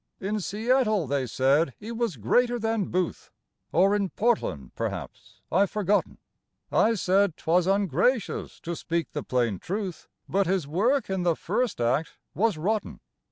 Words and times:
In 0.19 0.39
Seattle 0.39 1.05
they 1.05 1.27
said 1.27 1.75
he 1.77 1.91
was 1.91 2.15
greater 2.17 2.57
than 2.57 2.85
Booth, 2.85 3.29
(Or 3.71 3.95
in 3.95 4.09
Portland, 4.09 4.73
perhaps; 4.73 5.41
I've 5.51 5.69
forgotten); 5.69 6.17
I 6.71 6.95
said 6.95 7.37
'twas 7.37 7.67
ungracious 7.67 8.59
to 8.61 8.75
speak 8.75 9.11
the 9.11 9.21
plain 9.21 9.59
truth, 9.59 10.07
But 10.27 10.47
his 10.47 10.67
work 10.67 11.07
in 11.11 11.21
the 11.21 11.35
first 11.35 11.79
act 11.79 12.17
was 12.33 12.57
rotten. 12.57 12.99